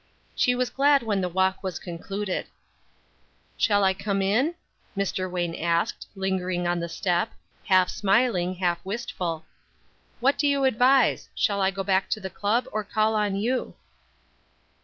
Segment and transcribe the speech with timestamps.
[0.35, 2.47] She was glad when the walk was concluded.
[3.55, 4.55] "Shall I come in?"
[4.97, 5.29] Mr.
[5.29, 7.33] Wayne asked, lingering on the step,
[7.65, 9.45] half smiling, half wistful.
[10.19, 13.75] "What do you advise, shall I go back to the club or call on you?"